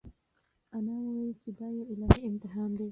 [0.77, 2.79] انا وویل چې دا یو الهي امتحان دی.